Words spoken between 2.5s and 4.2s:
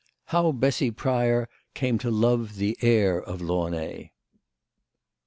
THE HEIR OF LAUXAY.